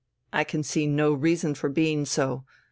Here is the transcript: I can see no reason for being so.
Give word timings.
I 0.33 0.43
can 0.43 0.63
see 0.63 0.87
no 0.87 1.13
reason 1.13 1.53
for 1.53 1.69
being 1.69 2.07
so. 2.07 2.43